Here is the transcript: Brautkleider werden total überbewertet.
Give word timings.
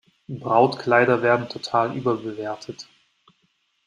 Brautkleider 0.27 1.21
werden 1.21 1.47
total 1.47 1.95
überbewertet. 1.95 2.87